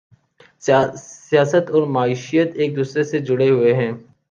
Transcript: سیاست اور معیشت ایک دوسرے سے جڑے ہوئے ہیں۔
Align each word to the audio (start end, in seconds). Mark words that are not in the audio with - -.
سیاست 1.29 1.65
اور 1.71 1.83
معیشت 1.87 2.49
ایک 2.55 2.75
دوسرے 2.75 3.03
سے 3.03 3.19
جڑے 3.19 3.49
ہوئے 3.49 3.73
ہیں۔ 3.73 3.91